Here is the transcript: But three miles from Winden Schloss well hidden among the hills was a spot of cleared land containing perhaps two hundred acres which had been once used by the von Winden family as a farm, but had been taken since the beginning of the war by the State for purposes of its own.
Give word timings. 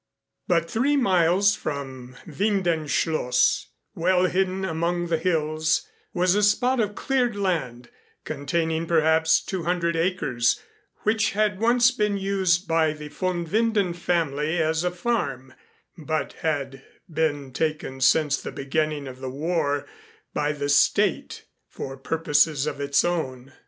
But 0.47 0.67
three 0.67 0.97
miles 0.97 1.53
from 1.53 2.15
Winden 2.25 2.87
Schloss 2.89 3.67
well 3.93 4.25
hidden 4.25 4.65
among 4.65 5.09
the 5.09 5.19
hills 5.19 5.85
was 6.11 6.33
a 6.33 6.41
spot 6.41 6.79
of 6.79 6.95
cleared 6.95 7.35
land 7.35 7.87
containing 8.25 8.87
perhaps 8.87 9.39
two 9.43 9.61
hundred 9.61 9.95
acres 9.95 10.59
which 11.03 11.33
had 11.33 11.57
been 11.59 11.61
once 11.61 11.99
used 11.99 12.67
by 12.67 12.93
the 12.93 13.09
von 13.09 13.45
Winden 13.45 13.95
family 13.95 14.57
as 14.59 14.83
a 14.83 14.89
farm, 14.89 15.53
but 15.95 16.33
had 16.41 16.83
been 17.07 17.53
taken 17.53 18.01
since 18.01 18.41
the 18.41 18.51
beginning 18.51 19.07
of 19.07 19.19
the 19.19 19.29
war 19.29 19.85
by 20.33 20.51
the 20.51 20.67
State 20.69 21.43
for 21.69 21.95
purposes 21.95 22.65
of 22.65 22.81
its 22.81 23.05
own. 23.05 23.53